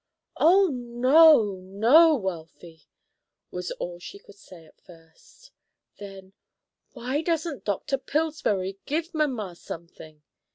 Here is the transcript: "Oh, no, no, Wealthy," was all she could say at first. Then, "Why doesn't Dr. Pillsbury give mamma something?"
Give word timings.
"Oh, 0.37 0.65
no, 0.69 1.57
no, 1.61 2.15
Wealthy," 2.15 2.87
was 3.51 3.69
all 3.73 3.99
she 3.99 4.17
could 4.17 4.33
say 4.33 4.65
at 4.65 4.81
first. 4.81 5.51
Then, 5.99 6.33
"Why 6.93 7.21
doesn't 7.21 7.65
Dr. 7.65 7.99
Pillsbury 7.99 8.79
give 8.87 9.13
mamma 9.13 9.55
something?" 9.55 10.23